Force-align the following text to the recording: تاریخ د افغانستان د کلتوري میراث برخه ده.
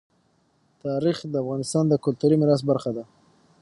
تاریخ 0.83 1.17
د 1.27 1.35
افغانستان 1.43 1.83
د 1.87 1.93
کلتوري 2.05 2.35
میراث 2.41 2.61
برخه 2.69 2.91
ده. 2.97 3.03